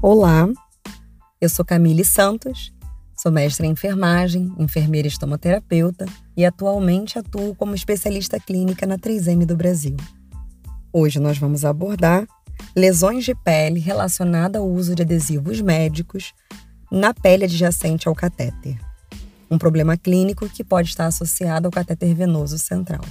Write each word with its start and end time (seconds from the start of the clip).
Olá, 0.00 0.48
eu 1.40 1.48
sou 1.48 1.64
Camille 1.64 2.04
Santos, 2.04 2.72
sou 3.20 3.32
mestre 3.32 3.66
em 3.66 3.72
enfermagem, 3.72 4.54
enfermeira 4.56 5.08
estomoterapeuta 5.08 6.06
e 6.36 6.46
atualmente 6.46 7.18
atuo 7.18 7.52
como 7.56 7.74
especialista 7.74 8.38
clínica 8.38 8.86
na 8.86 8.96
3M 8.96 9.44
do 9.44 9.56
Brasil. 9.56 9.96
Hoje 10.92 11.18
nós 11.18 11.36
vamos 11.36 11.64
abordar 11.64 12.28
lesões 12.76 13.24
de 13.24 13.34
pele 13.34 13.80
relacionadas 13.80 14.62
ao 14.62 14.70
uso 14.70 14.94
de 14.94 15.02
adesivos 15.02 15.60
médicos 15.60 16.32
na 16.92 17.12
pele 17.12 17.46
adjacente 17.46 18.06
ao 18.06 18.14
catéter. 18.14 18.78
Um 19.50 19.58
problema 19.58 19.96
clínico 19.96 20.48
que 20.48 20.62
pode 20.62 20.90
estar 20.90 21.06
associado 21.06 21.66
ao 21.66 21.72
catéter 21.72 22.14
venoso 22.14 22.56
central. 22.56 23.02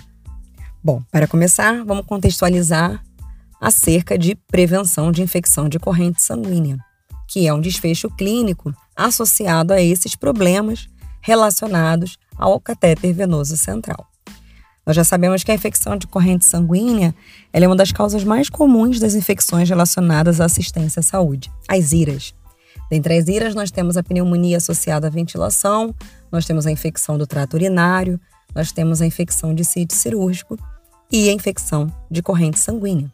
Bom, 0.82 1.04
para 1.12 1.28
começar, 1.28 1.84
vamos 1.84 2.06
contextualizar 2.06 3.04
acerca 3.60 4.18
de 4.18 4.36
prevenção 4.36 5.12
de 5.12 5.22
infecção 5.22 5.68
de 5.68 5.80
corrente 5.80 6.22
sanguínea, 6.22 6.78
que 7.28 7.46
é 7.46 7.54
um 7.54 7.62
desfecho 7.62 8.10
clínico 8.10 8.74
associado 8.96 9.74
a 9.74 9.82
esses 9.82 10.16
problemas 10.16 10.88
relacionados 11.22 12.18
ao 12.38 12.60
catéter 12.60 13.14
venoso 13.14 13.58
central. 13.58 14.08
Nós 14.86 14.96
já 14.96 15.04
sabemos 15.04 15.44
que 15.44 15.52
a 15.52 15.56
infecção 15.56 15.98
de 15.98 16.08
corrente 16.08 16.46
sanguínea 16.46 17.14
é 17.52 17.68
uma 17.68 17.76
das 17.76 17.92
causas 17.92 18.24
mais 18.24 18.50
comuns 18.50 19.02
das 19.02 19.16
infecções 19.16 19.68
relacionadas 19.68 20.40
à 20.40 20.46
assistência 20.46 21.02
à 21.02 21.04
saúde, 21.04 21.52
as 21.68 21.92
IRAS. 21.92 22.34
Dentre 22.90 23.18
as 23.18 23.28
IRAS, 23.28 23.54
nós 23.54 23.70
temos 23.70 23.98
a 23.98 24.04
pneumonia 24.04 24.56
associada 24.56 25.08
à 25.08 25.10
ventilação, 25.10 25.94
nós 26.32 26.46
temos 26.46 26.66
a 26.66 26.72
infecção 26.72 27.18
do 27.18 27.28
trato 27.28 27.56
urinário, 27.56 28.18
nós 28.56 28.72
temos 28.72 29.02
a 29.02 29.06
infecção 29.06 29.54
de 29.54 29.66
sítio 29.66 29.98
cirúrgico 29.98 30.58
e 31.12 31.30
a 31.30 31.34
infecção 31.34 31.92
de 32.10 32.22
corrente 32.22 32.58
sanguínea. 32.58 33.12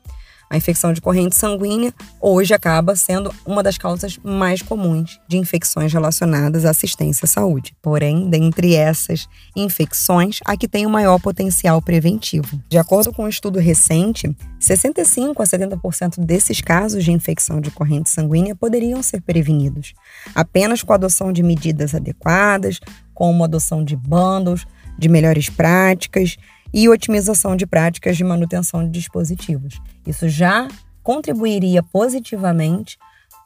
A 0.53 0.57
infecção 0.57 0.93
de 0.93 1.01
corrente 1.01 1.35
sanguínea 1.35 1.91
hoje 2.21 2.53
acaba 2.53 2.95
sendo 2.95 3.33
uma 3.43 3.63
das 3.63 3.75
causas 3.75 4.19
mais 4.23 4.61
comuns 4.61 5.19
de 5.27 5.35
infecções 5.35 5.91
relacionadas 5.91 6.63
à 6.63 6.69
assistência 6.69 7.25
à 7.25 7.27
saúde. 7.27 7.75
Porém, 7.81 8.29
dentre 8.29 8.75
essas 8.75 9.27
infecções, 9.55 10.41
a 10.45 10.55
que 10.55 10.67
tem 10.67 10.85
o 10.85 10.91
maior 10.91 11.19
potencial 11.19 11.81
preventivo. 11.81 12.61
De 12.69 12.77
acordo 12.77 13.11
com 13.11 13.23
um 13.23 13.27
estudo 13.27 13.57
recente, 13.57 14.31
65 14.59 15.41
a 15.41 15.45
70% 15.47 16.23
desses 16.23 16.61
casos 16.61 17.03
de 17.03 17.11
infecção 17.11 17.59
de 17.59 17.71
corrente 17.71 18.11
sanguínea 18.11 18.55
poderiam 18.55 19.01
ser 19.01 19.21
prevenidos, 19.21 19.95
apenas 20.35 20.83
com 20.83 20.93
a 20.93 20.97
adoção 20.97 21.33
de 21.33 21.41
medidas 21.41 21.95
adequadas, 21.95 22.79
como 23.11 23.41
a 23.41 23.47
adoção 23.47 23.83
de 23.83 23.95
bundles, 23.95 24.67
de 24.99 25.09
melhores 25.09 25.49
práticas 25.49 26.37
e 26.73 26.89
otimização 26.89 27.55
de 27.55 27.65
práticas 27.65 28.17
de 28.17 28.23
manutenção 28.23 28.83
de 28.83 28.89
dispositivos. 28.89 29.79
Isso 30.07 30.27
já 30.27 30.67
contribuiria 31.03 31.83
positivamente 31.83 32.97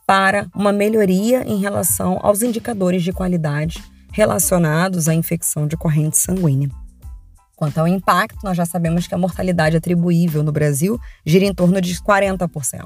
para 0.05 0.47
uma 0.55 0.71
melhoria 0.71 1.43
em 1.43 1.59
relação 1.59 2.17
aos 2.21 2.41
indicadores 2.41 3.03
de 3.03 3.11
qualidade 3.11 3.83
relacionados 4.13 5.09
à 5.09 5.13
infecção 5.13 5.67
de 5.67 5.75
corrente 5.75 6.17
sanguínea. 6.17 6.69
Quanto 7.57 7.79
ao 7.79 7.87
impacto, 7.87 8.39
nós 8.43 8.55
já 8.55 8.65
sabemos 8.65 9.07
que 9.07 9.15
a 9.15 9.17
mortalidade 9.17 9.75
atribuível 9.75 10.43
no 10.43 10.51
Brasil 10.51 10.99
gira 11.25 11.43
em 11.43 11.53
torno 11.53 11.81
de 11.81 11.95
40%. 11.95 12.85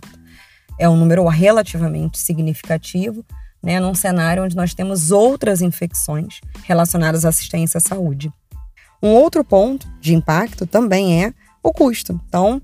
É 0.79 0.89
um 0.89 0.95
número 0.95 1.27
relativamente 1.27 2.17
significativo, 2.17 3.23
né, 3.61 3.79
num 3.79 3.93
cenário 3.93 4.43
onde 4.43 4.55
nós 4.55 4.73
temos 4.73 5.11
outras 5.11 5.61
infecções 5.61 6.39
relacionadas 6.63 7.25
à 7.25 7.29
assistência 7.29 7.77
à 7.77 7.81
saúde. 7.81 8.31
Um 9.01 9.09
outro 9.09 9.43
ponto 9.43 9.87
de 9.99 10.13
impacto 10.13 10.65
também 10.65 11.23
é 11.23 11.33
o 11.63 11.71
custo. 11.71 12.19
Então, 12.27 12.61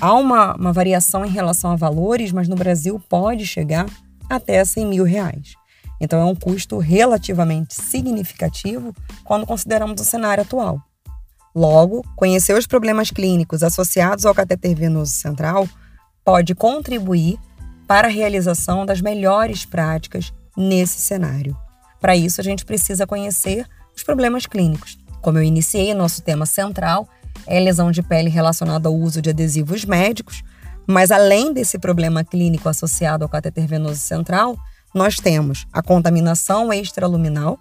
há 0.00 0.14
uma, 0.14 0.54
uma 0.54 0.72
variação 0.72 1.24
em 1.24 1.30
relação 1.30 1.72
a 1.72 1.76
valores, 1.76 2.32
mas 2.32 2.48
no 2.48 2.56
Brasil 2.56 3.00
pode 3.08 3.46
chegar 3.46 3.86
até 4.28 4.64
100 4.64 4.86
mil 4.86 5.04
reais. 5.04 5.54
Então, 6.00 6.20
é 6.20 6.24
um 6.24 6.34
custo 6.34 6.78
relativamente 6.78 7.74
significativo 7.74 8.94
quando 9.24 9.46
consideramos 9.46 10.00
o 10.00 10.04
cenário 10.04 10.42
atual. 10.42 10.80
Logo, 11.54 12.04
conhecer 12.16 12.56
os 12.56 12.66
problemas 12.66 13.10
clínicos 13.10 13.62
associados 13.62 14.24
ao 14.24 14.34
cateter 14.34 14.74
venoso 14.74 15.12
central 15.12 15.68
pode 16.24 16.54
contribuir 16.54 17.38
para 17.88 18.06
a 18.06 18.10
realização 18.10 18.86
das 18.86 19.00
melhores 19.00 19.64
práticas 19.64 20.32
nesse 20.56 21.00
cenário. 21.00 21.56
Para 22.00 22.16
isso, 22.16 22.40
a 22.40 22.44
gente 22.44 22.64
precisa 22.64 23.06
conhecer 23.06 23.66
os 23.94 24.04
problemas 24.04 24.46
clínicos. 24.46 24.96
Como 25.20 25.38
eu 25.38 25.42
iniciei, 25.42 25.92
nosso 25.94 26.22
tema 26.22 26.46
central 26.46 27.08
é 27.46 27.58
lesão 27.60 27.90
de 27.90 28.02
pele 28.02 28.28
relacionada 28.30 28.88
ao 28.88 28.94
uso 28.94 29.20
de 29.20 29.30
adesivos 29.30 29.84
médicos, 29.84 30.42
mas 30.86 31.10
além 31.10 31.52
desse 31.52 31.78
problema 31.78 32.24
clínico 32.24 32.68
associado 32.68 33.24
ao 33.24 33.28
cateter 33.28 33.66
venoso 33.66 34.00
central, 34.00 34.56
nós 34.94 35.16
temos 35.16 35.66
a 35.72 35.82
contaminação 35.82 36.72
extraluminal, 36.72 37.58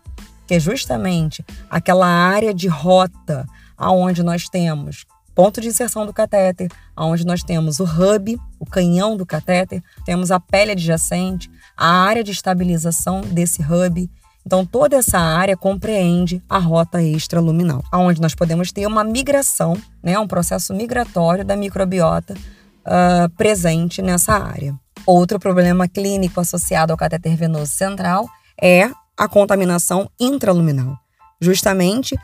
que 0.48 0.56
é 0.56 0.60
justamente 0.60 1.46
aquela 1.70 2.08
área 2.08 2.54
de 2.54 2.68
rota 2.68 3.46
aonde 3.78 4.24
nós 4.24 4.50
temos 4.50 5.06
ponto 5.36 5.62
de 5.62 5.70
inserção 5.70 6.06
do 6.06 6.12
catéter, 6.12 6.70
aonde 6.94 7.26
nós 7.26 7.44
temos 7.44 7.80
o 7.80 7.86
hub, 7.86 8.38
o 8.60 8.66
canhão 8.66 9.16
do 9.16 9.26
catéter, 9.26 9.82
temos 10.04 10.32
a 10.32 10.40
pele 10.40 10.72
adjacente, 10.72 11.50
a 11.78 11.88
área 11.88 12.22
de 12.22 12.32
estabilização 12.32 13.22
desse 13.22 13.62
hub, 13.62 14.10
então, 14.50 14.66
toda 14.66 14.96
essa 14.96 15.20
área 15.20 15.56
compreende 15.56 16.42
a 16.50 16.58
rota 16.58 17.04
extraluminal, 17.04 17.84
onde 17.94 18.20
nós 18.20 18.34
podemos 18.34 18.72
ter 18.72 18.88
uma 18.88 19.04
migração, 19.04 19.78
né, 20.02 20.18
um 20.18 20.28
processo 20.28 20.74
migratório 20.74 21.46
da 21.46 21.56
microbiota 21.56 22.34
uh, 22.34 23.30
presente 23.38 24.02
nessa 24.02 24.34
área. 24.34 24.74
Outro 25.06 25.38
problema 25.40 25.88
clínico 25.88 26.42
associado 26.42 26.92
ao 26.92 26.98
catéter 26.98 27.36
venoso 27.36 27.68
central 27.68 28.28
é 28.60 28.90
a 29.16 29.28
contaminação 29.28 30.10
intraluminal, 30.20 30.98
justamente 31.40 32.18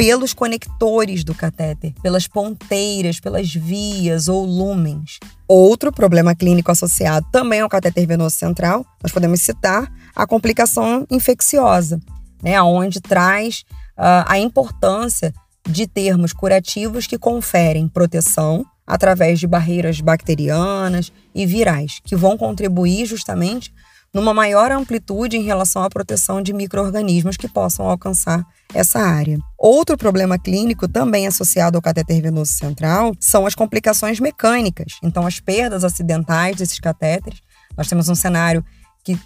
pelos 0.00 0.32
conectores 0.32 1.22
do 1.22 1.34
catéter, 1.34 1.92
pelas 2.02 2.26
ponteiras, 2.26 3.20
pelas 3.20 3.54
vias 3.54 4.28
ou 4.28 4.46
lumens. 4.46 5.18
Outro 5.46 5.92
problema 5.92 6.34
clínico 6.34 6.70
associado 6.70 7.26
também 7.30 7.60
ao 7.60 7.68
catéter 7.68 8.06
venoso 8.06 8.34
central, 8.34 8.82
nós 9.02 9.12
podemos 9.12 9.42
citar 9.42 9.92
a 10.16 10.26
complicação 10.26 11.06
infecciosa, 11.10 12.00
né, 12.42 12.62
onde 12.62 12.98
traz 12.98 13.62
uh, 13.90 14.24
a 14.26 14.38
importância 14.38 15.34
de 15.68 15.86
termos 15.86 16.32
curativos 16.32 17.06
que 17.06 17.18
conferem 17.18 17.86
proteção 17.86 18.64
através 18.86 19.38
de 19.38 19.46
barreiras 19.46 20.00
bacterianas 20.00 21.12
e 21.34 21.44
virais, 21.44 22.00
que 22.02 22.16
vão 22.16 22.38
contribuir 22.38 23.04
justamente 23.04 23.70
numa 24.12 24.34
maior 24.34 24.72
amplitude 24.72 25.36
em 25.36 25.42
relação 25.42 25.82
à 25.82 25.88
proteção 25.88 26.42
de 26.42 26.52
micro-organismos 26.52 27.36
que 27.36 27.48
possam 27.48 27.88
alcançar 27.88 28.44
essa 28.74 28.98
área. 28.98 29.38
Outro 29.56 29.96
problema 29.96 30.38
clínico 30.38 30.88
também 30.88 31.26
associado 31.26 31.78
ao 31.78 31.82
catéter 31.82 32.20
venoso 32.20 32.52
central 32.52 33.12
são 33.20 33.46
as 33.46 33.54
complicações 33.54 34.18
mecânicas. 34.18 34.94
Então, 35.02 35.26
as 35.26 35.38
perdas 35.38 35.84
acidentais 35.84 36.56
desses 36.56 36.80
catéteres. 36.80 37.40
Nós 37.76 37.88
temos 37.88 38.08
um 38.08 38.14
cenário 38.14 38.64
que 39.04 39.18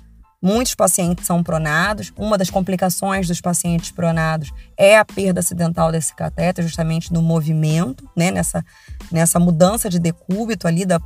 muitos 0.43 0.75
pacientes 0.75 1.27
são 1.27 1.43
pronados. 1.43 2.13
Uma 2.17 2.37
das 2.37 2.51
complicações 2.51 3.27
dos 3.27 3.41
pacientes 3.41 3.91
pronados 3.91 4.53
é 4.77 4.99
a 4.99 5.05
perda 5.05 5.41
acidental 5.41 5.91
desse 5.91 6.15
catéter, 6.15 6.63
justamente 6.63 7.11
no 7.11 7.23
movimento, 7.23 8.09
né? 8.15 8.31
nessa, 8.31 8.63
nessa 9.11 9.41
mudança 9.41 9.89
de 9.89 9.99
decúbito 9.99 10.69
ali, 10.69 10.85
da, 10.85 11.01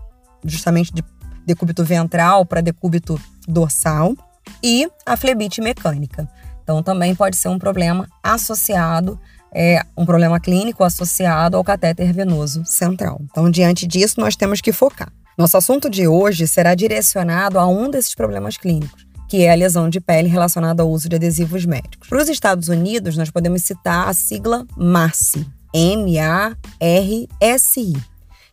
justamente 0.44 0.92
de 0.92 1.04
decúbito 1.46 1.84
ventral 1.84 2.44
para 2.44 2.60
decúbito 2.60 3.18
dorsal, 3.48 4.14
e 4.62 4.88
a 5.04 5.16
flebite 5.16 5.60
mecânica. 5.60 6.28
Então, 6.62 6.82
também 6.82 7.14
pode 7.14 7.36
ser 7.36 7.48
um 7.48 7.58
problema 7.58 8.06
associado, 8.22 9.18
é, 9.54 9.80
um 9.96 10.04
problema 10.04 10.38
clínico 10.38 10.84
associado 10.84 11.56
ao 11.56 11.64
catéter 11.64 12.12
venoso 12.12 12.64
central. 12.64 13.20
Então, 13.30 13.50
diante 13.50 13.86
disso, 13.86 14.20
nós 14.20 14.36
temos 14.36 14.60
que 14.60 14.72
focar. 14.72 15.10
Nosso 15.36 15.56
assunto 15.56 15.88
de 15.88 16.06
hoje 16.06 16.46
será 16.46 16.74
direcionado 16.74 17.58
a 17.58 17.66
um 17.66 17.90
desses 17.90 18.14
problemas 18.14 18.56
clínicos, 18.56 19.06
que 19.28 19.44
é 19.44 19.52
a 19.52 19.54
lesão 19.54 19.88
de 19.88 20.00
pele 20.00 20.28
relacionada 20.28 20.82
ao 20.82 20.90
uso 20.90 21.08
de 21.08 21.16
adesivos 21.16 21.64
médicos. 21.64 22.08
Para 22.08 22.20
os 22.20 22.28
Estados 22.28 22.68
Unidos, 22.68 23.16
nós 23.16 23.30
podemos 23.30 23.62
citar 23.62 24.08
a 24.08 24.12
sigla 24.12 24.66
MARSI, 24.76 25.46
M-A-R-S-I 25.72 26.58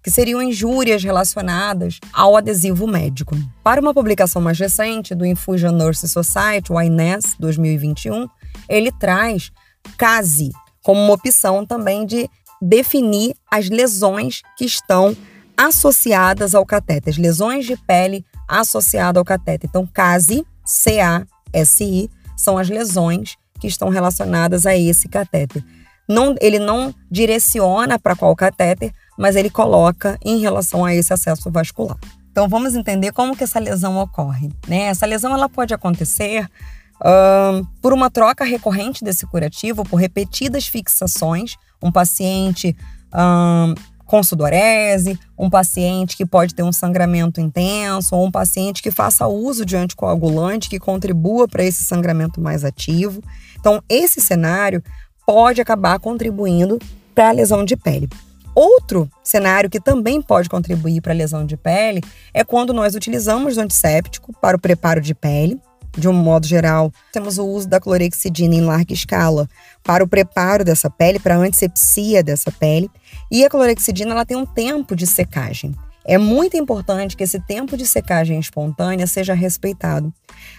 que 0.05 0.11
seriam 0.11 0.39
injúrias 0.39 1.03
relacionadas 1.03 1.99
ao 2.13 2.37
adesivo 2.37 2.85
médico. 2.85 3.35
Para 3.63 3.81
uma 3.81 3.91
publicação 3.91 4.39
mais 4.39 4.59
recente 4.59 5.15
do 5.15 5.25
Infusion 5.25 5.71
Nurse 5.71 6.07
Society, 6.07 6.71
o 6.71 6.79
INES 6.79 7.35
2021, 7.39 8.29
ele 8.69 8.91
traz 8.91 9.51
CASI 9.97 10.51
como 10.83 11.01
uma 11.01 11.13
opção 11.13 11.65
também 11.65 12.05
de 12.05 12.29
definir 12.61 13.33
as 13.49 13.67
lesões 13.67 14.43
que 14.55 14.65
estão 14.65 15.17
associadas 15.57 16.53
ao 16.53 16.67
catéter, 16.67 17.11
as 17.11 17.17
lesões 17.17 17.65
de 17.65 17.75
pele 17.75 18.23
associadas 18.47 19.17
ao 19.17 19.25
catéter. 19.25 19.67
Então, 19.67 19.87
CASI, 19.87 20.45
C-A-S-I, 20.63 22.11
são 22.37 22.59
as 22.59 22.69
lesões 22.69 23.37
que 23.59 23.65
estão 23.65 23.89
relacionadas 23.89 24.67
a 24.67 24.77
esse 24.77 25.09
catéter. 25.09 25.65
Não, 26.07 26.35
ele 26.39 26.59
não 26.59 26.93
direciona 27.09 27.97
para 27.97 28.15
qual 28.15 28.35
catéter, 28.35 28.93
mas 29.17 29.35
ele 29.35 29.49
coloca 29.49 30.17
em 30.23 30.39
relação 30.39 30.83
a 30.85 30.93
esse 30.93 31.13
acesso 31.13 31.49
vascular. 31.49 31.97
Então 32.31 32.49
vamos 32.49 32.75
entender 32.75 33.11
como 33.13 33.35
que 33.35 33.43
essa 33.43 33.59
lesão 33.59 33.97
ocorre. 33.97 34.51
Né? 34.67 34.83
Essa 34.83 35.05
lesão 35.05 35.33
ela 35.33 35.47
pode 35.47 35.73
acontecer 35.73 36.49
uh, 36.95 37.65
por 37.81 37.93
uma 37.93 38.09
troca 38.09 38.43
recorrente 38.43 39.03
desse 39.03 39.25
curativo, 39.25 39.83
por 39.83 39.97
repetidas 39.97 40.67
fixações. 40.67 41.55
Um 41.81 41.91
paciente 41.91 42.75
uh, 43.13 43.73
com 44.05 44.21
sudorese, 44.21 45.19
um 45.37 45.49
paciente 45.49 46.15
que 46.15 46.25
pode 46.25 46.53
ter 46.53 46.63
um 46.63 46.71
sangramento 46.71 47.41
intenso, 47.41 48.15
ou 48.15 48.25
um 48.25 48.31
paciente 48.31 48.81
que 48.81 48.91
faça 48.91 49.27
uso 49.27 49.65
de 49.65 49.75
anticoagulante 49.75 50.69
que 50.69 50.79
contribua 50.79 51.47
para 51.47 51.63
esse 51.63 51.83
sangramento 51.83 52.39
mais 52.39 52.63
ativo. 52.63 53.21
Então, 53.59 53.81
esse 53.89 54.21
cenário 54.21 54.83
pode 55.25 55.59
acabar 55.59 55.99
contribuindo 55.99 56.79
para 57.15 57.29
a 57.29 57.31
lesão 57.31 57.65
de 57.65 57.75
pele. 57.75 58.07
Outro 58.55 59.09
cenário 59.21 59.69
que 59.69 59.81
também 59.81 60.21
pode 60.21 60.47
contribuir 60.47 61.01
para 61.01 61.11
a 61.11 61.15
lesão 61.15 61.45
de 61.45 61.57
pele 61.57 62.01
é 62.33 62.41
quando 62.41 62.73
nós 62.73 62.95
utilizamos 62.95 63.57
o 63.57 63.61
antisséptico 63.61 64.33
para 64.39 64.55
o 64.55 64.59
preparo 64.59 65.01
de 65.01 65.13
pele. 65.13 65.59
De 65.97 66.07
um 66.07 66.13
modo 66.13 66.47
geral, 66.47 66.91
temos 67.11 67.37
o 67.37 67.45
uso 67.45 67.67
da 67.67 67.79
clorexidina 67.79 68.55
em 68.55 68.61
larga 68.61 68.93
escala 68.93 69.49
para 69.83 70.03
o 70.03 70.07
preparo 70.07 70.63
dessa 70.63 70.89
pele, 70.89 71.19
para 71.19 71.35
a 71.35 71.37
antisepsia 71.37 72.23
dessa 72.23 72.49
pele. 72.49 72.89
E 73.29 73.43
a 73.43 73.49
clorexidina 73.49 74.11
ela 74.11 74.25
tem 74.25 74.37
um 74.37 74.45
tempo 74.45 74.95
de 74.95 75.05
secagem. 75.05 75.75
É 76.07 76.17
muito 76.17 76.55
importante 76.55 77.17
que 77.17 77.23
esse 77.23 77.39
tempo 77.39 77.75
de 77.75 77.85
secagem 77.85 78.39
espontânea 78.39 79.07
seja 79.07 79.33
respeitado. 79.33 80.13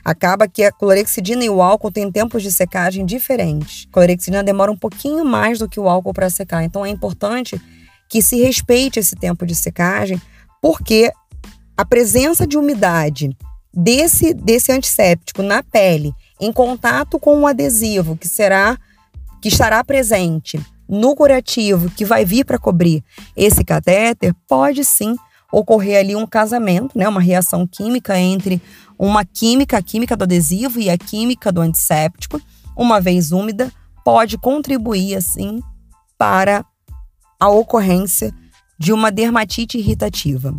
Acaba 0.05 0.49
que 0.49 0.65
a 0.65 0.73
clorexidina 0.73 1.45
e 1.45 1.51
o 1.51 1.63
álcool 1.63 1.93
têm 1.93 2.11
tempos 2.11 2.43
de 2.43 2.51
secagem 2.51 3.07
diferentes. 3.07 3.87
A 3.89 3.93
clorexidina 3.93 4.43
demora 4.43 4.73
um 4.73 4.77
pouquinho 4.77 5.25
mais 5.25 5.59
do 5.59 5.69
que 5.69 5.79
o 5.79 5.89
álcool 5.89 6.13
para 6.13 6.29
secar, 6.29 6.65
então 6.65 6.85
é 6.85 6.89
importante 6.89 7.61
que 8.09 8.23
se 8.23 8.43
respeite 8.43 8.99
esse 8.99 9.17
tempo 9.17 9.45
de 9.45 9.55
secagem, 9.55 10.21
porque 10.63 11.11
a 11.77 11.85
presença 11.85 12.47
de 12.47 12.57
umidade 12.57 13.37
desse, 13.73 14.33
desse 14.33 14.73
antisséptico 14.73 15.43
na 15.43 15.63
pele 15.63 16.13
em 16.41 16.53
contato 16.53 17.19
com 17.19 17.41
o 17.41 17.47
adesivo 17.47 18.17
que 18.17 18.27
será 18.29 18.79
que 19.43 19.49
estará 19.49 19.85
presente 19.85 20.59
no 20.89 21.15
curativo 21.15 21.91
que 21.91 22.05
vai 22.05 22.25
vir 22.25 22.45
para 22.45 22.59
cobrir 22.59 23.05
esse 23.37 23.65
catéter, 23.65 24.35
pode 24.49 24.85
sim 24.85 25.17
ocorrer 25.53 25.99
ali 25.99 26.17
um 26.17 26.27
casamento, 26.27 26.97
né, 26.99 27.09
uma 27.09 27.21
reação 27.21 27.67
química 27.67 28.19
entre 28.19 28.61
uma 28.99 29.25
química, 29.25 29.79
a 29.79 29.83
química 29.83 30.17
do 30.17 30.25
adesivo 30.25 30.81
e 30.81 30.89
a 30.89 30.97
química 30.97 31.53
do 31.53 31.61
antisséptico, 31.61 32.41
uma 32.77 33.01
vez 33.01 33.33
úmida, 33.33 33.73
pode 34.05 34.39
contribuir 34.39 35.17
assim 35.17 35.61
para 36.19 36.65
a 37.39 37.49
ocorrência 37.49 38.33
de 38.79 38.93
uma 38.93 39.11
dermatite 39.11 39.79
irritativa. 39.79 40.55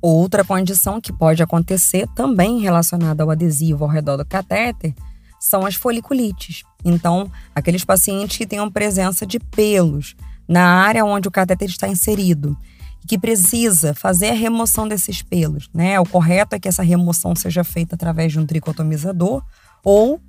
Outra 0.00 0.44
condição 0.44 1.00
que 1.00 1.12
pode 1.12 1.42
acontecer 1.42 2.08
também 2.14 2.60
relacionada 2.60 3.22
ao 3.22 3.30
adesivo 3.30 3.84
ao 3.84 3.90
redor 3.90 4.16
do 4.16 4.24
catéter 4.24 4.94
são 5.38 5.64
as 5.64 5.74
foliculites. 5.74 6.62
Então, 6.84 7.30
aqueles 7.54 7.84
pacientes 7.84 8.36
que 8.36 8.46
tenham 8.46 8.70
presença 8.70 9.26
de 9.26 9.38
pelos 9.38 10.14
na 10.48 10.64
área 10.64 11.04
onde 11.04 11.28
o 11.28 11.30
catéter 11.32 11.68
está 11.68 11.88
inserido 11.88 12.56
e 13.02 13.06
que 13.06 13.18
precisa 13.18 13.94
fazer 13.94 14.30
a 14.30 14.34
remoção 14.34 14.86
desses 14.86 15.22
pelos, 15.22 15.68
né? 15.72 15.98
O 15.98 16.04
correto 16.06 16.54
é 16.54 16.60
que 16.60 16.68
essa 16.68 16.82
remoção 16.82 17.34
seja 17.34 17.64
feita 17.64 17.94
através 17.94 18.32
de 18.32 18.38
um 18.38 18.46
tricotomizador 18.46 19.42
ou 19.84 20.20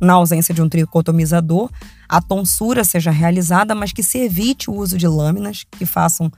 na 0.00 0.14
ausência 0.14 0.54
de 0.54 0.62
um 0.62 0.68
tricotomizador, 0.68 1.70
a 2.08 2.20
tonsura 2.20 2.84
seja 2.84 3.10
realizada, 3.10 3.74
mas 3.74 3.92
que 3.92 4.02
se 4.02 4.18
evite 4.18 4.70
o 4.70 4.74
uso 4.74 4.96
de 4.96 5.08
lâminas 5.08 5.64
que 5.70 5.86
façam 5.86 6.30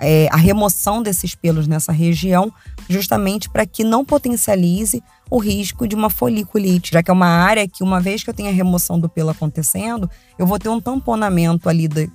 é, 0.00 0.28
a 0.30 0.36
remoção 0.36 1.02
desses 1.02 1.34
pelos 1.34 1.68
nessa 1.68 1.92
região, 1.92 2.52
justamente 2.88 3.50
para 3.50 3.66
que 3.66 3.84
não 3.84 4.04
potencialize 4.04 5.02
o 5.30 5.38
risco 5.38 5.86
de 5.86 5.94
uma 5.94 6.08
foliculite, 6.08 6.92
já 6.92 7.02
que 7.02 7.10
é 7.10 7.14
uma 7.14 7.28
área 7.28 7.68
que, 7.68 7.84
uma 7.84 8.00
vez 8.00 8.24
que 8.24 8.30
eu 8.30 8.34
tenho 8.34 8.48
a 8.48 8.52
remoção 8.52 8.98
do 8.98 9.08
pelo 9.08 9.30
acontecendo, 9.30 10.10
eu 10.38 10.46
vou 10.46 10.58
ter 10.58 10.70
um 10.70 10.80
tamponamento 10.80 11.68
ali 11.68 11.86
de, 11.86 12.10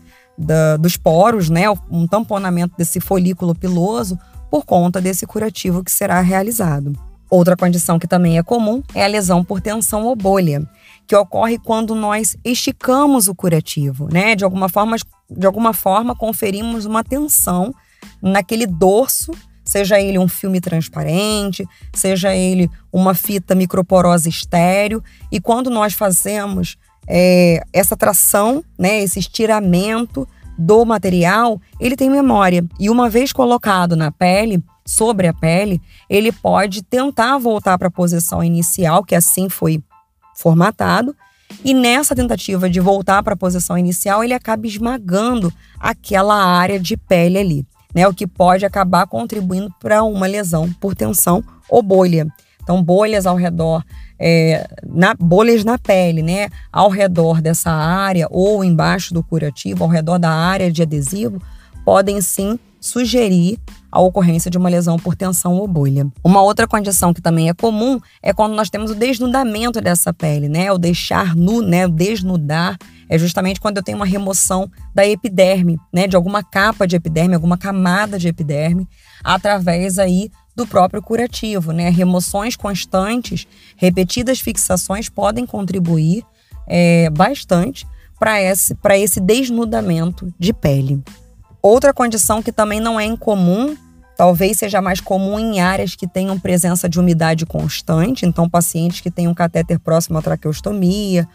dos 0.79 0.97
poros, 0.97 1.49
né? 1.49 1.69
Um 1.89 2.07
tamponamento 2.07 2.75
desse 2.75 2.99
folículo 2.99 3.55
piloso 3.55 4.19
por 4.49 4.65
conta 4.65 4.99
desse 4.99 5.25
curativo 5.25 5.83
que 5.83 5.91
será 5.91 6.19
realizado. 6.19 6.91
Outra 7.29 7.55
condição 7.55 7.97
que 7.97 8.07
também 8.07 8.37
é 8.37 8.43
comum 8.43 8.83
é 8.93 9.03
a 9.03 9.07
lesão 9.07 9.43
por 9.43 9.59
tensão 9.59 10.03
ou 10.03 10.15
bolha, 10.15 10.61
que 11.07 11.15
ocorre 11.15 11.57
quando 11.57 11.95
nós 11.95 12.37
esticamos 12.43 13.27
o 13.27 13.35
curativo, 13.35 14.07
né? 14.11 14.35
De 14.35 14.43
alguma 14.43 14.69
forma, 14.69 14.95
de 15.29 15.45
alguma 15.45 15.73
forma 15.73 16.15
conferimos 16.15 16.85
uma 16.85 17.03
tensão 17.03 17.73
naquele 18.21 18.67
dorso, 18.67 19.31
seja 19.63 19.99
ele 19.99 20.19
um 20.19 20.27
filme 20.27 20.61
transparente, 20.61 21.67
seja 21.93 22.35
ele 22.35 22.69
uma 22.93 23.15
fita 23.15 23.55
microporosa 23.55 24.29
estéreo, 24.29 25.03
e 25.31 25.39
quando 25.41 25.69
nós 25.69 25.93
fazemos 25.93 26.77
é, 27.07 27.61
essa 27.73 27.97
tração, 27.97 28.63
né, 28.77 29.01
esse 29.01 29.19
estiramento 29.19 30.27
do 30.57 30.85
material, 30.85 31.59
ele 31.79 31.95
tem 31.95 32.09
memória. 32.09 32.65
E 32.79 32.89
uma 32.89 33.09
vez 33.09 33.33
colocado 33.33 33.95
na 33.95 34.11
pele, 34.11 34.63
sobre 34.85 35.27
a 35.27 35.33
pele, 35.33 35.81
ele 36.09 36.31
pode 36.31 36.83
tentar 36.83 37.37
voltar 37.39 37.77
para 37.77 37.87
a 37.87 37.91
posição 37.91 38.43
inicial, 38.43 39.03
que 39.03 39.15
assim 39.15 39.49
foi 39.49 39.83
formatado, 40.35 41.15
e 41.63 41.73
nessa 41.73 42.15
tentativa 42.15 42.69
de 42.69 42.79
voltar 42.79 43.23
para 43.23 43.33
a 43.33 43.37
posição 43.37 43.77
inicial, 43.77 44.23
ele 44.23 44.33
acaba 44.33 44.67
esmagando 44.67 45.51
aquela 45.79 46.35
área 46.35 46.79
de 46.79 46.97
pele 46.97 47.37
ali, 47.37 47.67
né? 47.93 48.07
O 48.07 48.13
que 48.13 48.27
pode 48.27 48.65
acabar 48.65 49.07
contribuindo 49.07 49.73
para 49.79 50.03
uma 50.03 50.27
lesão 50.27 50.71
por 50.73 50.95
tensão 50.95 51.43
ou 51.69 51.81
bolha. 51.81 52.27
Então, 52.61 52.81
bolhas 52.81 53.25
ao 53.25 53.35
redor, 53.35 53.83
é, 54.19 54.67
na, 54.85 55.13
bolhas 55.13 55.63
na 55.63 55.77
pele, 55.77 56.21
né? 56.21 56.49
Ao 56.71 56.89
redor 56.89 57.41
dessa 57.41 57.71
área 57.71 58.27
ou 58.31 58.63
embaixo 58.63 59.13
do 59.13 59.23
curativo, 59.23 59.83
ao 59.83 59.89
redor 59.89 60.17
da 60.17 60.31
área 60.31 60.71
de 60.71 60.81
adesivo, 60.81 61.41
podem 61.83 62.21
sim 62.21 62.57
sugerir 62.79 63.59
a 63.91 63.99
ocorrência 63.99 64.51
de 64.51 64.57
uma 64.57 64.69
lesão 64.69 64.97
por 64.97 65.15
tensão 65.15 65.53
ou 65.53 65.67
bolha. 65.67 66.05
Uma 66.23 66.41
outra 66.41 66.67
condição 66.67 67.13
que 67.13 67.21
também 67.21 67.49
é 67.49 67.53
comum 67.53 67.99
é 68.21 68.33
quando 68.33 68.53
nós 68.53 68.69
temos 68.69 68.91
o 68.91 68.95
desnudamento 68.95 69.81
dessa 69.81 70.13
pele, 70.13 70.49
né? 70.49 70.71
O 70.71 70.77
deixar 70.77 71.35
nu, 71.35 71.61
né? 71.61 71.85
O 71.85 71.89
desnudar 71.89 72.77
é 73.09 73.17
justamente 73.17 73.59
quando 73.59 73.77
eu 73.77 73.83
tenho 73.83 73.97
uma 73.97 74.05
remoção 74.05 74.69
da 74.93 75.07
epiderme, 75.07 75.79
né? 75.93 76.07
De 76.07 76.15
alguma 76.15 76.43
capa 76.43 76.85
de 76.85 76.95
epiderme, 76.95 77.35
alguma 77.35 77.57
camada 77.57 78.19
de 78.19 78.27
epiderme, 78.27 78.87
através 79.23 79.97
aí 79.97 80.29
do 80.55 80.65
próprio 80.65 81.01
curativo, 81.01 81.71
né? 81.71 81.89
Remoções 81.89 82.55
constantes, 82.55 83.47
repetidas 83.75 84.39
fixações 84.39 85.09
podem 85.09 85.45
contribuir 85.45 86.23
é, 86.67 87.09
bastante 87.09 87.85
para 88.17 88.41
esse, 88.41 88.75
esse 88.97 89.19
desnudamento 89.19 90.33
de 90.39 90.53
pele. 90.53 91.03
Outra 91.61 91.93
condição 91.93 92.41
que 92.41 92.51
também 92.51 92.79
não 92.79 92.99
é 92.99 93.05
incomum, 93.05 93.75
talvez 94.15 94.57
seja 94.57 94.81
mais 94.81 95.01
comum 95.01 95.37
em 95.39 95.59
áreas 95.59 95.95
que 95.95 96.07
tenham 96.07 96.39
presença 96.39 96.87
de 96.87 96.99
umidade 96.99 97.45
constante, 97.45 98.25
então 98.25 98.49
pacientes 98.49 99.01
que 99.01 99.11
um 99.27 99.33
catéter 99.33 99.79
próximo 99.79 100.17
à 100.17 100.21
traqueostomia, 100.21 101.27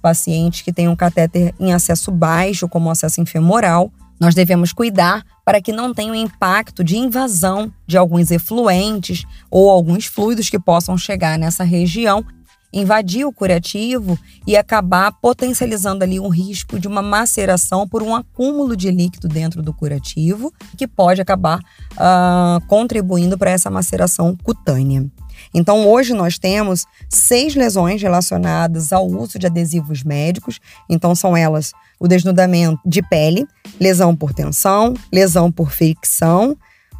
pacientes 0.00 0.62
que 0.62 0.72
um 0.88 0.94
catéter 0.94 1.52
em 1.58 1.72
acesso 1.72 2.12
baixo, 2.12 2.68
como 2.68 2.90
acesso 2.90 3.20
infemoral, 3.20 3.90
nós 4.20 4.34
devemos 4.34 4.72
cuidar 4.72 5.24
para 5.44 5.60
que 5.60 5.72
não 5.72 5.94
tenha 5.94 6.12
um 6.12 6.16
impacto 6.16 6.82
de 6.82 6.96
invasão 6.96 7.72
de 7.86 7.96
alguns 7.96 8.30
efluentes 8.30 9.24
ou 9.50 9.70
alguns 9.70 10.06
fluidos 10.06 10.50
que 10.50 10.58
possam 10.58 10.96
chegar 10.98 11.38
nessa 11.38 11.64
região 11.64 12.24
invadir 12.72 13.24
o 13.24 13.32
curativo 13.32 14.18
e 14.46 14.56
acabar 14.56 15.12
potencializando 15.12 16.04
ali 16.04 16.20
um 16.20 16.28
risco 16.28 16.78
de 16.78 16.86
uma 16.86 17.02
maceração 17.02 17.88
por 17.88 18.02
um 18.02 18.14
acúmulo 18.14 18.76
de 18.76 18.90
líquido 18.90 19.28
dentro 19.28 19.62
do 19.62 19.72
curativo, 19.72 20.52
que 20.76 20.86
pode 20.86 21.20
acabar 21.20 21.58
uh, 21.58 22.64
contribuindo 22.66 23.38
para 23.38 23.50
essa 23.50 23.70
maceração 23.70 24.36
cutânea. 24.42 25.06
Então, 25.54 25.88
hoje 25.88 26.14
nós 26.14 26.38
temos 26.38 26.84
seis 27.08 27.54
lesões 27.54 28.00
relacionadas 28.00 28.92
ao 28.92 29.06
uso 29.06 29.38
de 29.38 29.46
adesivos 29.46 30.02
médicos. 30.02 30.60
Então, 30.88 31.14
são 31.14 31.36
elas 31.36 31.72
o 31.98 32.06
desnudamento 32.06 32.80
de 32.84 33.02
pele, 33.02 33.46
lesão 33.80 34.14
por 34.14 34.32
tensão, 34.32 34.94
lesão 35.12 35.50
por 35.50 35.70
fricção, 35.70 36.56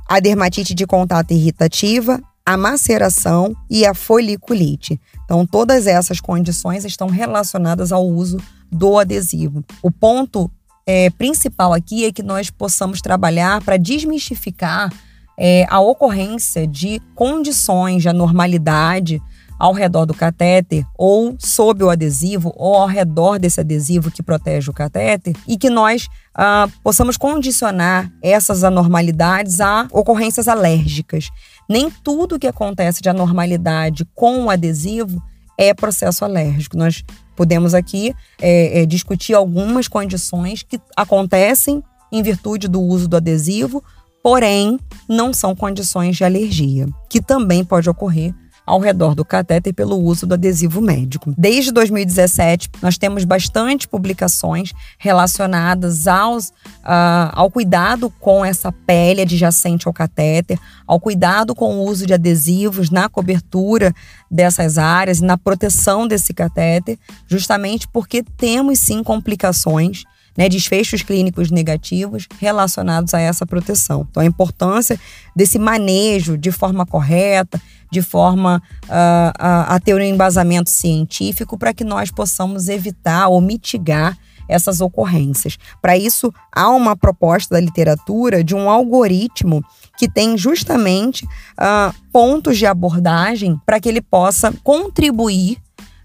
a 0.09 0.21
dermatite 0.21 0.75
de 0.75 0.87
contato 0.87 1.33
irritativa, 1.33 2.21
a 2.45 2.57
maceração 2.57 3.55
e 3.69 3.85
a 3.85 3.93
foliculite. 3.93 4.99
Então, 5.25 5.47
todas 5.47 5.87
essas 5.87 6.21
condições 6.21 6.85
estão 6.85 7.09
relacionadas 7.09 7.93
ao 7.93 8.07
uso 8.07 8.38
do 8.73 8.99
adesivo. 8.99 9.62
O 9.83 9.90
ponto 9.90 10.50
é, 10.87 11.11
principal 11.11 11.75
aqui 11.75 12.07
é 12.07 12.12
que 12.12 12.23
nós 12.23 12.49
possamos 12.49 13.02
trabalhar 13.02 13.62
para 13.62 13.76
desmistificar 13.76 14.90
é, 15.38 15.64
a 15.71 15.78
ocorrência 15.80 16.66
de 16.66 17.00
condições 17.14 18.02
de 18.02 18.09
anormalidade 18.09 19.23
ao 19.59 19.73
redor 19.73 20.07
do 20.07 20.14
catéter 20.14 20.85
ou 20.97 21.35
sob 21.38 21.83
o 21.83 21.90
adesivo 21.90 22.52
ou 22.57 22.76
ao 22.76 22.87
redor 22.87 23.38
desse 23.38 23.61
adesivo 23.61 24.11
que 24.11 24.23
protege 24.23 24.71
o 24.71 24.75
catéter 24.75 25.35
e 25.49 25.57
que 25.57 25.68
nós 25.68 26.09
ah, 26.35 26.68
possamos 26.83 27.16
condicionar 27.16 28.11
essas 28.23 28.62
anormalidades 28.62 29.61
a 29.61 29.88
ocorrências 29.90 30.47
alérgicas. 30.47 31.30
Nem 31.68 31.90
tudo 31.90 32.38
que 32.38 32.47
acontece 32.47 33.02
de 33.02 33.09
anormalidade 33.09 34.07
com 34.14 34.45
o 34.45 34.50
adesivo 34.50 35.21
é 35.59 35.75
processo 35.75 36.25
alérgico. 36.25 36.76
Nós 36.76 37.04
podemos 37.35 37.75
aqui 37.75 38.14
é, 38.40 38.83
é, 38.83 38.87
discutir 38.87 39.35
algumas 39.35 39.88
condições 39.88 40.62
que 40.62 40.80
acontecem 40.97 41.83
em 42.12 42.23
virtude 42.23 42.68
do 42.68 42.80
uso 42.80 43.09
do 43.09 43.16
adesivo, 43.16 43.83
porém 44.23 44.79
não 45.09 45.33
são 45.33 45.55
condições 45.55 46.17
de 46.17 46.25
alergia, 46.25 46.87
que 47.09 47.21
também 47.21 47.65
pode 47.65 47.89
ocorrer 47.89 48.35
ao 48.69 48.79
redor 48.79 49.15
do 49.15 49.25
catéter 49.25 49.73
pelo 49.73 49.97
uso 49.97 50.27
do 50.27 50.35
adesivo 50.35 50.83
médico. 50.83 51.33
Desde 51.39 51.73
2017, 51.73 52.69
nós 52.83 52.99
temos 52.99 53.25
bastante 53.25 53.89
publicações 53.89 54.75
relacionadas 54.99 56.07
aos, 56.07 56.49
uh, 56.49 57.33
ao 57.33 57.51
cuidado 57.51 58.11
com 58.21 58.45
essa 58.45 58.71
pele 58.71 59.23
adjacente 59.23 59.89
ao 59.89 59.95
catéter, 59.95 60.59
ao 60.87 61.01
cuidado 61.01 61.55
com 61.55 61.77
o 61.77 61.85
uso 61.89 62.07
de 62.07 62.13
adesivos 62.13 62.91
na 62.91 63.09
cobertura 63.09 63.95
dessas 64.31 64.77
áreas, 64.77 65.23
na 65.23 65.39
proteção 65.39 66.07
desse 66.07 66.35
catéter, 66.35 66.99
justamente 67.27 67.89
porque 67.89 68.23
temos 68.23 68.79
sim 68.81 69.03
complicações 69.03 70.05
né, 70.38 70.49
desfechos 70.49 71.02
clínicos 71.02 71.50
negativos 71.50 72.28
relacionados 72.38 73.12
a 73.12 73.21
essa 73.21 73.45
proteção. 73.45 74.07
Então, 74.09 74.23
a 74.23 74.26
importância 74.26 74.99
desse 75.35 75.59
manejo 75.59 76.38
de 76.38 76.52
forma 76.52 76.87
correta, 76.87 77.61
de 77.90 78.00
forma 78.00 78.62
uh, 78.85 79.33
a, 79.37 79.75
a 79.75 79.80
ter 79.80 79.95
um 79.95 80.00
embasamento 80.00 80.71
científico 80.71 81.59
para 81.59 81.75
que 81.75 81.83
nós 81.83 82.12
possamos 82.12 82.68
evitar 82.68 83.26
ou 83.26 83.40
mitigar 83.40 84.16
essas 84.49 84.80
ocorrências. 84.80 85.59
Para 85.83 85.97
isso, 85.97 86.33
há 86.52 86.71
uma 86.71 86.97
proposta 86.97 87.57
da 87.57 87.61
literatura 87.61 88.42
de 88.42 88.54
um 88.54 88.71
algoritmo 88.71 89.62
que 89.99 90.09
tem 90.09 90.38
justamente 90.38 91.25
uh, 91.25 91.92
pontos 92.12 92.57
de 92.57 92.64
abordagem 92.64 93.61
para 93.66 93.80
que 93.80 93.88
ele 93.88 94.00
possa 94.00 94.52
contribuir 94.62 95.59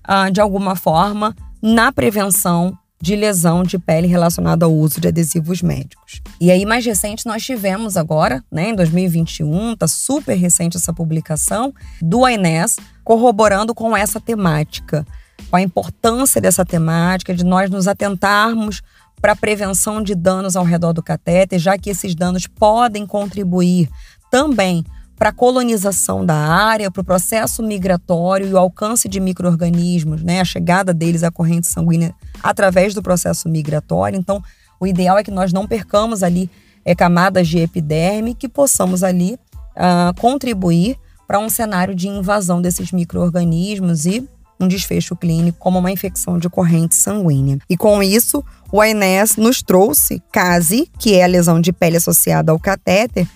uh, 0.09 0.31
de 0.31 0.41
alguma 0.41 0.75
forma 0.75 1.35
na 1.61 1.91
prevenção 1.91 2.77
de 3.03 3.17
lesão 3.17 3.63
de 3.63 3.77
pele 3.77 4.07
relacionada 4.07 4.65
ao 4.65 4.73
uso 4.73 5.01
de 5.01 5.09
adesivos 5.09 5.61
médicos. 5.61 6.21
E 6.39 6.49
aí, 6.49 6.65
mais 6.65 6.85
recente, 6.85 7.25
nós 7.25 7.43
tivemos 7.43 7.97
agora, 7.97 8.41
né, 8.49 8.69
em 8.69 8.75
2021, 8.75 9.75
tá 9.75 9.89
super 9.89 10.35
recente 10.35 10.77
essa 10.77 10.93
publicação, 10.93 11.73
do 12.01 12.23
AINES 12.23 12.77
corroborando 13.03 13.75
com 13.75 13.95
essa 13.95 14.21
temática, 14.21 15.05
com 15.49 15.57
a 15.57 15.61
importância 15.61 16.39
dessa 16.39 16.63
temática, 16.63 17.35
de 17.35 17.43
nós 17.43 17.69
nos 17.69 17.89
atentarmos 17.89 18.81
para 19.21 19.33
a 19.33 19.35
prevenção 19.35 20.01
de 20.01 20.15
danos 20.15 20.55
ao 20.55 20.63
redor 20.63 20.93
do 20.93 21.03
catéter, 21.03 21.59
já 21.59 21.77
que 21.77 21.89
esses 21.89 22.15
danos 22.15 22.47
podem 22.47 23.05
contribuir 23.05 23.89
também 24.31 24.85
para 25.17 25.29
a 25.29 25.33
colonização 25.33 26.25
da 26.25 26.35
área, 26.35 26.91
para 26.91 27.01
o 27.01 27.05
processo 27.05 27.63
migratório 27.63 28.47
e 28.47 28.53
o 28.53 28.57
alcance 28.57 29.07
de 29.07 29.19
micro-organismos, 29.19 30.23
né, 30.23 30.41
a 30.41 30.45
chegada 30.45 30.93
deles 30.93 31.23
à 31.23 31.31
corrente 31.31 31.67
sanguínea 31.67 32.13
através 32.41 32.93
do 32.93 33.01
processo 33.01 33.47
migratório. 33.47 34.17
Então, 34.17 34.43
o 34.79 34.87
ideal 34.87 35.17
é 35.17 35.23
que 35.23 35.31
nós 35.31 35.53
não 35.53 35.67
percamos 35.67 36.23
ali 36.23 36.49
é, 36.83 36.93
camadas 36.93 37.47
de 37.47 37.59
epiderme, 37.59 38.35
que 38.35 38.49
possamos 38.49 39.03
ali 39.03 39.37
uh, 39.75 40.19
contribuir 40.19 40.97
para 41.27 41.39
um 41.39 41.49
cenário 41.49 41.95
de 41.95 42.07
invasão 42.07 42.61
desses 42.61 42.91
micro-organismos 42.91 44.05
e 44.05 44.27
um 44.59 44.67
desfecho 44.67 45.15
clínico 45.15 45.57
como 45.59 45.79
uma 45.79 45.91
infecção 45.91 46.37
de 46.37 46.49
corrente 46.49 46.95
sanguínea. 46.95 47.59
E 47.69 47.77
com 47.77 48.03
isso, 48.03 48.43
o 48.71 48.81
ANES 48.81 49.35
nos 49.35 49.61
trouxe 49.61 50.21
CASE, 50.31 50.89
que 50.99 51.15
é 51.15 51.23
a 51.23 51.27
lesão 51.27 51.59
de 51.59 51.71
pele 51.71 51.97
associada 51.97 52.51
ao 52.51 52.59
catéter, 52.59 53.27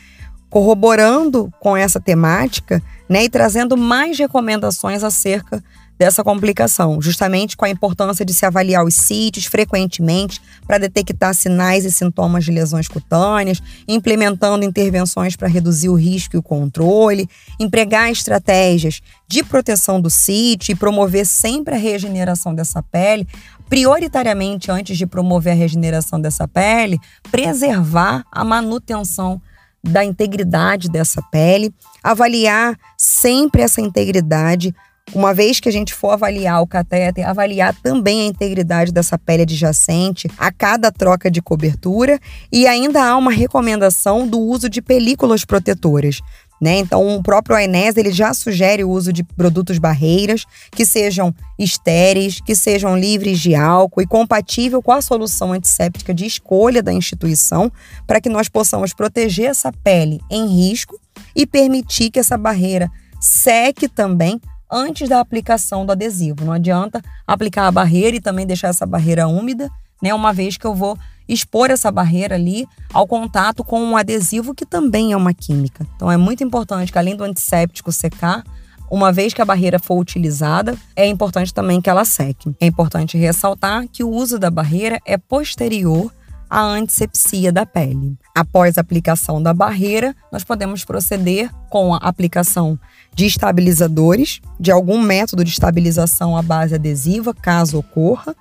corroborando 0.50 1.52
com 1.60 1.76
essa 1.76 2.00
temática 2.00 2.82
né, 3.10 3.26
e 3.26 3.30
trazendo 3.30 3.78
mais 3.78 4.18
recomendações 4.18 5.04
acerca 5.04 5.64
dessa 5.98 6.24
complicação, 6.24 7.02
justamente 7.02 7.58
com 7.58 7.66
a 7.66 7.70
importância 7.70 8.24
de 8.24 8.34
se 8.34 8.46
avaliar 8.46 8.86
os 8.86 8.94
sítios 8.94 9.46
frequentemente 9.46 10.40
para 10.66 10.78
detectar 10.78 11.34
sinais 11.34 11.86
e 11.86 11.92
sintomas 11.92 12.46
de 12.46 12.52
lesões 12.52 12.88
cutâneas, 12.88 13.62
implementando 13.88 14.64
intervenções 14.64 15.36
para 15.36 15.48
reduzir 15.48 15.90
o 15.90 15.96
risco 15.96 16.36
e 16.36 16.40
o 16.40 16.44
controle, 16.44 17.28
empregar 17.60 18.12
estratégias 18.12 19.02
de 19.28 19.44
proteção 19.44 20.00
do 20.00 20.10
sítio 20.10 20.72
e 20.72 20.76
promover 20.76 21.26
sempre 21.26 21.74
a 21.74 21.80
regeneração 21.80 22.54
dessa 22.54 22.84
pele, 22.84 23.28
prioritariamente 23.68 24.72
antes 24.72 24.98
de 24.98 25.08
promover 25.08 25.54
a 25.54 25.56
regeneração 25.56 26.22
dessa 26.22 26.48
pele, 26.48 27.00
preservar 27.32 28.24
a 28.32 28.46
manutenção 28.46 29.42
da 29.88 30.04
integridade 30.04 30.90
dessa 30.90 31.22
pele, 31.32 31.74
avaliar 32.04 32.78
sempre 32.98 33.62
essa 33.62 33.82
integridade. 33.82 34.74
Uma 35.14 35.34
vez 35.34 35.62
que 35.62 35.70
a 35.70 35.72
gente 35.72 35.94
for 35.94 36.12
avaliar 36.12 36.62
o 36.62 36.68
catéter, 36.68 37.26
avaliar 37.26 37.74
também 37.82 38.24
a 38.24 38.26
integridade 38.26 38.92
dessa 38.92 39.18
pele 39.18 39.44
adjacente 39.44 40.30
a 40.38 40.52
cada 40.52 40.92
troca 40.92 41.32
de 41.32 41.42
cobertura 41.42 42.20
e 42.52 42.68
ainda 42.68 43.04
há 43.04 43.16
uma 43.16 43.32
recomendação 43.32 44.28
do 44.28 44.38
uso 44.38 44.70
de 44.70 44.82
películas 44.82 45.46
protetoras. 45.46 46.20
Né? 46.60 46.80
Então, 46.80 47.16
o 47.16 47.22
próprio 47.22 47.56
AENES 47.56 47.98
ele 47.98 48.12
já 48.12 48.34
sugere 48.34 48.84
o 48.84 48.90
uso 48.90 49.14
de 49.14 49.24
produtos 49.24 49.78
barreiras 49.78 50.44
que 50.72 50.86
sejam 50.86 51.34
estéreis, 51.58 52.42
que 52.42 52.56
sejam 52.56 52.98
livres 52.98 53.40
de 53.40 53.54
álcool 53.54 54.02
e 54.02 54.08
compatível 54.08 54.82
com 54.82 54.92
a 54.92 55.02
solução 55.02 55.54
antisséptica 55.54 56.14
de 56.14 56.26
escolha 56.26 56.82
da 56.82 56.92
instituição, 56.92 57.72
para 58.08 58.20
que 58.20 58.30
nós 58.30 58.50
possamos 58.50 58.92
proteger 58.92 59.52
essa 59.52 59.72
pele 59.72 60.20
em 60.32 60.48
risco 60.48 61.00
e 61.36 61.46
permitir 61.46 62.10
que 62.10 62.20
essa 62.20 62.38
barreira 62.38 62.90
seque 63.20 63.88
também 63.88 64.42
antes 64.72 65.08
da 65.08 65.20
aplicação 65.20 65.86
do 65.86 65.92
adesivo. 65.92 66.44
Não 66.44 66.54
adianta 66.54 67.02
aplicar 67.26 67.68
a 67.68 67.72
barreira 67.72 68.18
e 68.18 68.22
também 68.22 68.46
deixar 68.46 68.70
essa 68.70 68.86
barreira 68.86 69.28
úmida, 69.28 69.70
né? 70.02 70.14
Uma 70.14 70.34
vez 70.34 70.58
que 70.58 70.66
eu 70.66 70.74
vou 70.74 70.98
expor 71.28 71.70
essa 71.72 71.92
barreira 71.92 72.36
ali 72.36 72.68
ao 72.94 73.08
contato 73.08 73.64
com 73.64 73.82
um 73.82 73.98
adesivo 73.98 74.56
que 74.56 74.66
também 74.66 75.14
é 75.14 75.18
uma 75.18 75.34
química. 75.34 75.86
Então 75.96 76.12
é 76.12 76.18
muito 76.18 76.44
importante 76.44 76.92
que 76.92 76.98
além 76.98 77.16
do 77.16 77.24
antisséptico 77.24 77.92
secar, 77.92 78.44
uma 78.90 79.12
vez 79.12 79.34
que 79.34 79.42
a 79.42 79.46
barreira 79.46 79.80
for 79.80 80.00
utilizada, 80.00 80.78
é 80.96 81.06
importante 81.06 81.54
também 81.54 81.82
que 81.82 81.90
ela 81.90 82.06
seque. 82.06 82.56
É 82.60 82.66
importante 82.66 83.18
ressaltar 83.18 83.88
que 83.88 84.04
o 84.04 84.10
uso 84.10 84.40
da 84.40 84.50
barreira 84.50 85.00
é 85.06 85.18
posterior 85.18 86.12
à 86.50 86.62
antisepsia 86.62 87.52
da 87.52 87.66
pele. 87.66 88.18
Após 88.34 88.78
a 88.78 88.82
aplicação 88.82 89.44
da 89.44 89.54
barreira, 89.54 90.16
nós 90.32 90.44
podemos 90.46 90.86
proceder 90.86 91.52
com 91.70 91.94
a 91.94 91.98
aplicação 91.98 92.80
de 93.14 93.26
estabilizadores, 93.26 94.40
de 94.60 94.72
algum 94.72 95.02
método 95.02 95.44
de 95.44 95.52
estabilização 95.52 96.38
à 96.38 96.42
base 96.42 96.76
adesiva, 96.76 97.34
caso 97.34 97.80
ocorra, 97.80 98.36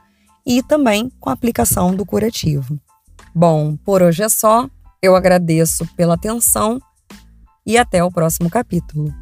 e 0.46 0.62
também 0.62 1.10
com 1.18 1.28
a 1.28 1.32
aplicação 1.32 1.94
do 1.94 2.06
curativo. 2.06 2.78
Bom, 3.34 3.76
por 3.76 4.02
hoje 4.02 4.22
é 4.22 4.28
só. 4.28 4.68
Eu 5.02 5.16
agradeço 5.16 5.86
pela 5.94 6.14
atenção 6.14 6.80
e 7.66 7.76
até 7.76 8.02
o 8.02 8.10
próximo 8.10 8.48
capítulo. 8.48 9.12